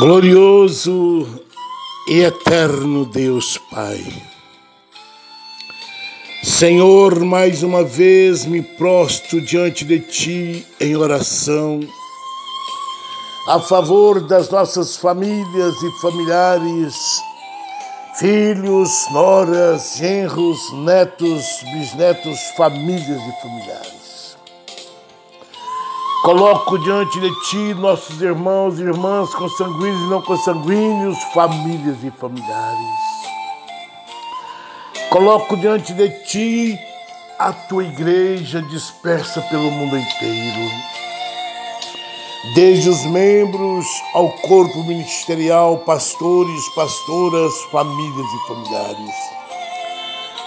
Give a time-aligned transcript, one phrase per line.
[0.00, 1.26] Glorioso
[2.08, 4.04] e eterno Deus Pai.
[6.42, 11.80] Senhor, mais uma vez me prostro diante de Ti em oração,
[13.46, 16.94] a favor das nossas famílias e familiares,
[18.18, 24.03] filhos, noras, genros, netos, bisnetos, famílias e familiares.
[26.24, 32.98] Coloco diante de ti nossos irmãos e irmãs consanguíneos e não consanguíneos, famílias e familiares.
[35.10, 36.78] Coloco diante de ti
[37.38, 40.70] a tua igreja dispersa pelo mundo inteiro.
[42.54, 43.84] Desde os membros
[44.14, 49.14] ao corpo ministerial, pastores, pastoras, famílias e familiares.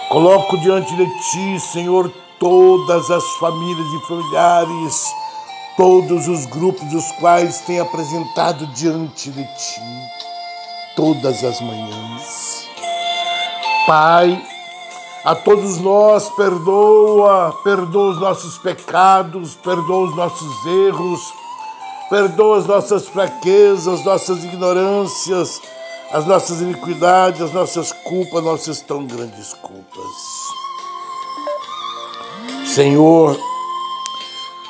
[0.08, 5.27] Coloco diante de ti, Senhor, todas as famílias e familiares
[5.78, 9.80] todos os grupos dos quais tem apresentado diante de ti
[10.96, 12.68] todas as manhãs.
[13.86, 14.44] Pai,
[15.24, 21.20] a todos nós perdoa, perdoa os nossos pecados, perdoa os nossos erros,
[22.10, 25.62] perdoa as nossas fraquezas, nossas ignorâncias,
[26.10, 30.16] as nossas iniquidades, as nossas culpas, nossas tão grandes culpas.
[32.66, 33.38] Senhor,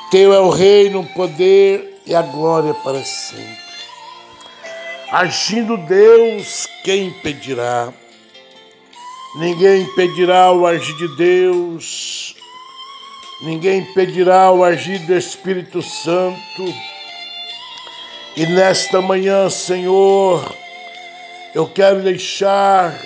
[0.09, 3.57] teu é o reino, o poder e a glória para sempre.
[5.11, 7.93] Agindo Deus, quem impedirá?
[9.35, 12.35] Ninguém impedirá o agir de Deus,
[13.41, 16.73] ninguém impedirá o agir do Espírito Santo.
[18.35, 20.55] E nesta manhã, Senhor,
[21.53, 22.99] eu quero deixar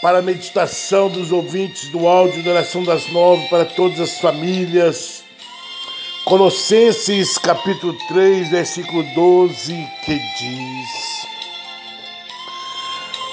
[0.00, 5.22] para a meditação dos ouvintes do áudio da oração das nove, para todas as famílias,
[6.24, 11.26] Colossenses capítulo 3, versículo 12, que diz: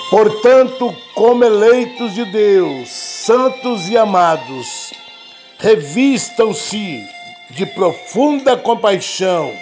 [0.09, 4.93] Portanto, como eleitos de Deus, santos e amados,
[5.59, 7.05] revistam-se
[7.49, 9.53] de profunda compaixão,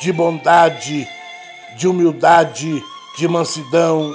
[0.00, 1.06] de bondade,
[1.76, 2.82] de humildade,
[3.18, 4.10] de mansidão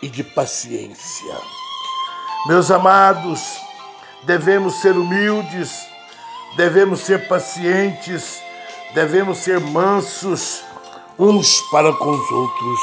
[0.00, 1.34] e de paciência.
[2.46, 3.60] Meus amados,
[4.24, 5.86] devemos ser humildes
[6.56, 8.42] devemos ser pacientes,
[8.94, 10.62] devemos ser mansos
[11.18, 12.80] uns para com os outros.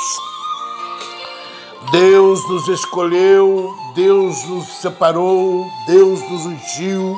[1.91, 7.17] Deus nos escolheu, Deus nos separou, Deus nos ungiu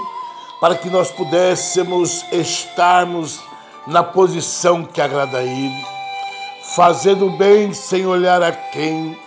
[0.60, 3.40] para que nós pudéssemos estarmos
[3.86, 5.86] na posição que agrada a Ele,
[6.76, 9.18] fazendo bem sem olhar a quem.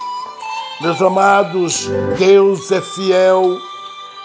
[0.81, 1.89] Meus amados,
[2.19, 3.59] Deus é fiel,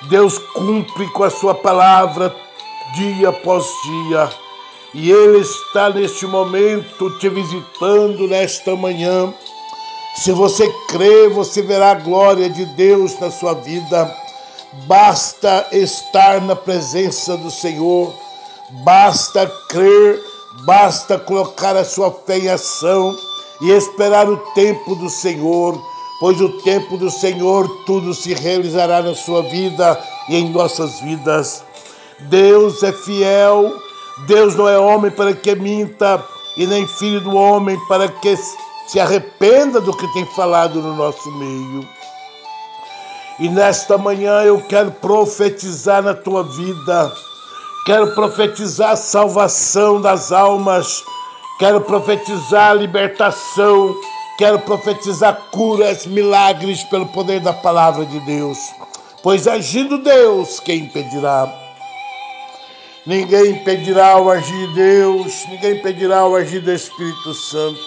[0.03, 2.33] Deus cumpre com a Sua palavra
[2.93, 4.29] dia após dia.
[4.93, 9.33] E Ele está neste momento te visitando nesta manhã.
[10.15, 14.15] Se você crê, você verá a glória de Deus na sua vida.
[14.87, 18.13] Basta estar na presença do Senhor,
[18.83, 20.19] basta crer,
[20.65, 23.15] basta colocar a sua fé em ação
[23.61, 25.79] e esperar o tempo do Senhor,
[26.19, 29.99] pois o tempo do Senhor tudo se realizará na sua vida
[30.29, 31.63] e em nossas vidas.
[32.29, 33.73] Deus é fiel,
[34.27, 36.23] Deus não é homem para que minta,
[36.57, 38.35] e nem filho do homem para que
[38.87, 41.87] se arrependa do que tem falado no nosso meio.
[43.39, 47.11] E nesta manhã eu quero profetizar na tua vida,
[47.85, 51.03] quero profetizar a salvação das almas,
[51.57, 53.95] quero profetizar a libertação,
[54.37, 58.57] quero profetizar curas, milagres pelo poder da palavra de Deus.
[59.23, 61.62] Pois agindo Deus, quem impedirá?
[63.05, 67.81] Ninguém impedirá o agir de Deus, ninguém impedirá o agir do Espírito Santo.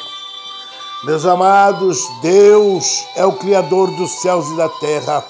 [1.04, 5.24] Meus amados, Deus é o Criador dos céus e da terra.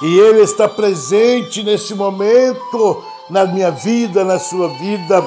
[0.00, 5.22] E Ele está presente nesse momento, na minha vida, na sua vida,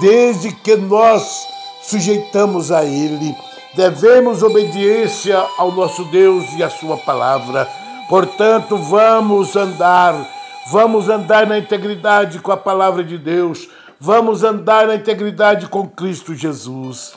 [0.00, 1.46] desde que nós
[1.82, 3.32] sujeitamos a Ele.
[3.74, 7.70] Devemos obediência ao nosso Deus e à Sua palavra.
[8.08, 10.35] Portanto, vamos andar
[10.68, 13.68] Vamos andar na integridade com a palavra de Deus.
[14.00, 17.14] Vamos andar na integridade com Cristo Jesus.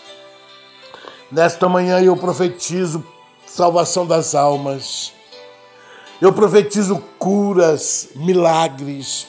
[1.31, 3.03] Nesta manhã eu profetizo
[3.47, 5.11] salvação das almas.
[6.21, 9.27] Eu profetizo curas, milagres.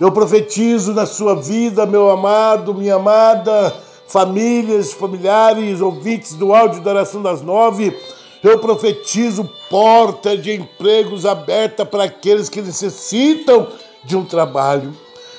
[0.00, 3.72] Eu profetizo na sua vida, meu amado, minha amada,
[4.08, 7.96] famílias, familiares, ouvintes do áudio da oração das nove
[8.42, 13.68] eu profetizo porta de empregos aberta para aqueles que necessitam
[14.04, 14.94] de um trabalho.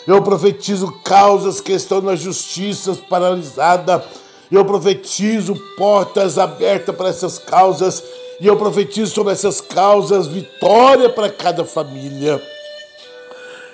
[0.07, 4.03] Eu profetizo causas que estão na justiça paralisada.
[4.51, 8.03] Eu profetizo portas abertas para essas causas
[8.39, 12.41] e eu profetizo sobre essas causas vitória para cada família.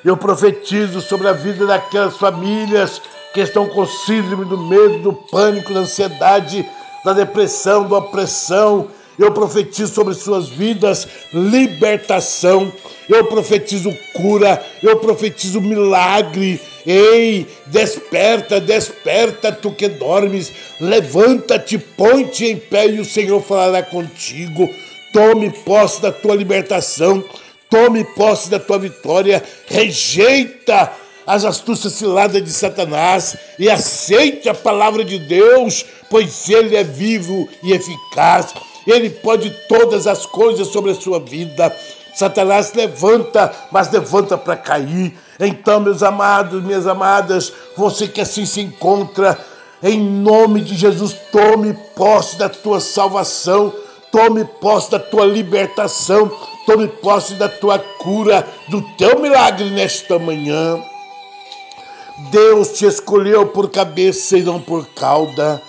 [0.04, 3.02] Eu profetizo sobre a vida daquelas famílias
[3.34, 6.68] que estão com síndrome do medo, do pânico, da ansiedade,
[7.04, 8.88] da depressão, da opressão.
[9.20, 12.72] Eu profetizo sobre suas vidas libertação.
[13.10, 14.66] Eu profetizo cura.
[14.82, 16.60] Eu profetizo milagre.
[16.86, 20.54] Ei, desperta, desperta, tu que dormes.
[20.80, 24.70] Levanta-te, põe-te em pé e o Senhor falará contigo.
[25.12, 27.22] Tome posse da tua libertação.
[27.70, 29.44] Tome posse da tua vitória.
[29.68, 30.94] Rejeita
[31.28, 37.48] as astúcias ciladas de Satanás e aceite a palavra de Deus, pois ele é vivo
[37.62, 38.54] e eficaz.
[38.86, 41.76] Ele pode todas as coisas sobre a sua vida.
[42.14, 45.18] Satanás levanta, mas levanta para cair.
[45.40, 49.38] Então, meus amados, minhas amadas, você que assim se encontra,
[49.82, 53.74] em nome de Jesus, tome posse da tua salvação,
[54.12, 56.30] tome posse da tua libertação,
[56.66, 60.78] tome posse da tua cura, do teu milagre nesta manhã.
[62.32, 65.62] Deus te escolheu por cabeça e não por cauda.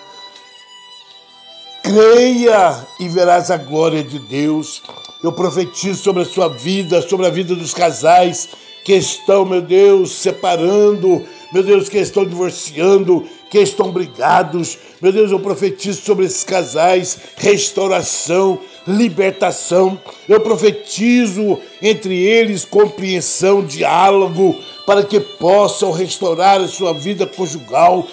[1.91, 4.81] Creia e verás a glória de Deus.
[5.25, 8.51] Eu profetizo sobre a sua vida, sobre a vida dos casais
[8.85, 14.79] que estão, meu Deus, separando, meu Deus, que estão divorciando, que estão brigados.
[15.03, 20.01] Meu Deus, eu profetizo sobre esses casais restauração, libertação.
[20.29, 28.07] Eu profetizo entre eles compreensão, diálogo, para que possam restaurar a sua vida conjugal,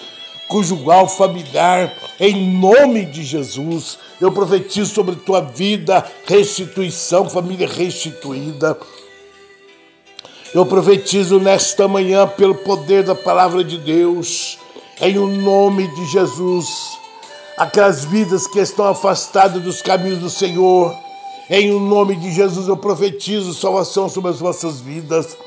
[0.47, 3.97] conjugal, familiar, em nome de Jesus.
[4.19, 8.77] Eu profetizo sobre tua vida restituição, família restituída.
[10.53, 14.57] Eu profetizo nesta manhã, pelo poder da palavra de Deus,
[15.01, 16.97] em o nome de Jesus,
[17.57, 20.95] aquelas vidas que estão afastadas dos caminhos do Senhor,
[21.49, 25.37] em o nome de Jesus eu profetizo salvação sobre as vossas vidas.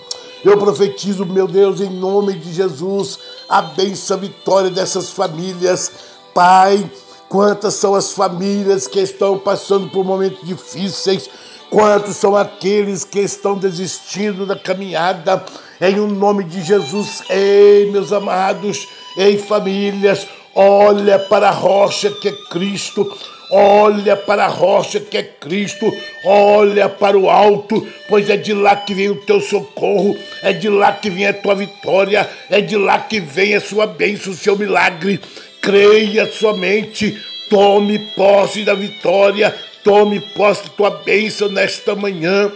[0.42, 3.18] Eu profetizo, meu Deus, em nome de Jesus,
[3.50, 5.90] a bênção, a vitória dessas famílias.
[6.32, 6.88] Pai,
[7.28, 11.28] quantas são as famílias que estão passando por momentos difíceis,
[11.68, 15.44] quantos são aqueles que estão desistindo da caminhada.
[15.80, 18.86] Em o nome de Jesus, ei, meus amados,
[19.16, 23.10] ei, famílias, olha para a rocha que é Cristo,
[23.50, 25.92] olha para a rocha que é Cristo,
[26.24, 30.68] olha para o alto, pois é de lá que vem o teu socorro, é de
[30.68, 34.36] lá que vem a tua vitória, é de lá que vem a sua bênção, o
[34.36, 35.20] seu milagre.
[35.60, 42.50] Creia somente, tome posse da vitória, tome posse da tua bênção nesta manhã.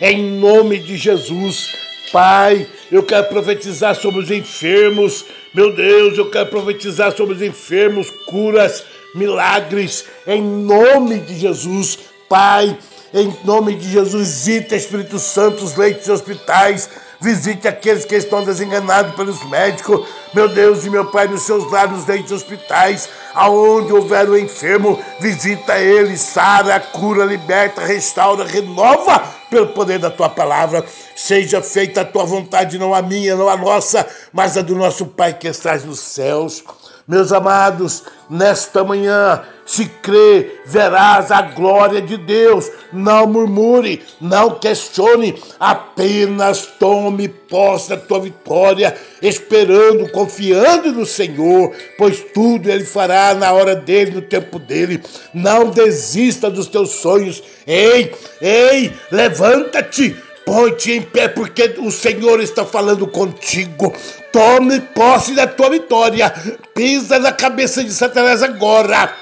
[0.00, 1.74] Em nome de Jesus,
[2.12, 5.24] Pai, eu quero profetizar sobre os enfermos.
[5.54, 8.84] Meu Deus, eu quero profetizar sobre os enfermos, curas,
[9.14, 11.98] milagres, em nome de Jesus.
[12.28, 12.78] Pai,
[13.12, 16.88] em nome de Jesus, visita Espírito Santo os leitos e hospitais,
[17.20, 22.06] visite aqueles que estão desenganados pelos médicos, meu Deus e meu Pai, nos seus lares,
[22.06, 29.68] leitos e hospitais, aonde houver o enfermo, visita ele, sara, cura, liberta, restaura, renova pelo
[29.68, 30.82] poder da tua palavra.
[31.14, 35.04] Seja feita a tua vontade, não a minha, não a nossa, mas a do nosso
[35.04, 36.64] Pai que estás nos céus.
[37.12, 42.70] Meus amados, nesta manhã, se crê, verás a glória de Deus.
[42.90, 52.24] Não murmure, não questione, apenas tome posse da tua vitória, esperando, confiando no Senhor, pois
[52.32, 55.02] tudo Ele fará na hora dele, no tempo dele.
[55.34, 57.42] Não desista dos teus sonhos.
[57.66, 58.10] Ei,
[58.40, 63.92] ei, levanta-te Põe-te em pé, porque o Senhor está falando contigo.
[64.32, 66.30] Tome posse da tua vitória.
[66.74, 69.14] Pisa na cabeça de Satanás agora.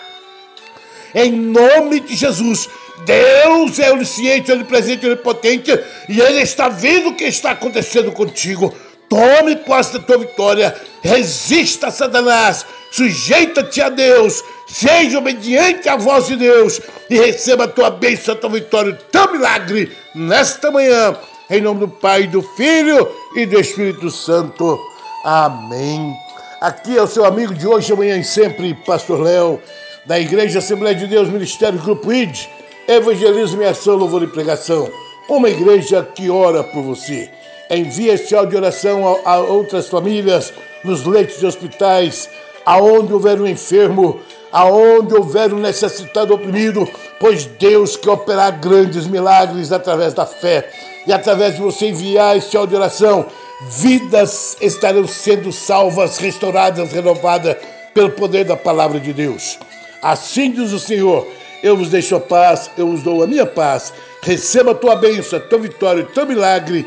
[1.15, 2.69] Em nome de Jesus.
[3.05, 5.79] Deus é onisciente, onipresente, onipotente.
[6.09, 8.75] E Ele está vendo o que está acontecendo contigo.
[9.11, 10.75] Tome posse da tua vitória.
[11.03, 12.65] Resista a Satanás.
[12.93, 14.43] Sujeita-te a Deus.
[14.69, 16.81] Seja obediente à voz de Deus.
[17.11, 21.17] E receba a tua bênção, a tua vitória, o teu milagre nesta manhã.
[21.51, 24.79] Em nome do Pai, do Filho e do Espírito Santo.
[25.25, 26.15] Amém.
[26.61, 29.61] Aqui é o seu amigo de hoje, amanhã e sempre, Pastor Léo,
[30.07, 32.47] da Igreja Assembleia de Deus, Ministério Grupo ID,
[32.87, 34.89] Evangelismo e Ação, Louvor e Pregação.
[35.29, 37.29] Uma igreja que ora por você
[37.71, 40.53] envia este áudio de oração a, a outras famílias
[40.85, 42.29] nos leitos de hospitais,
[42.65, 44.21] aonde houver um enfermo,
[44.53, 50.69] aonde houver um necessitado oprimido, pois Deus quer operar grandes milagres através da fé
[51.07, 53.27] e através de você enviar este áudio de oração,
[53.69, 57.57] vidas estarão sendo salvas, restauradas, renovadas
[57.95, 59.59] pelo poder da palavra de Deus.
[60.03, 61.27] Assim diz o Senhor:
[61.63, 63.93] eu vos deixo a paz, eu vos dou a minha paz.
[64.23, 66.87] Receba a tua bênção, a tua vitória, o teu milagre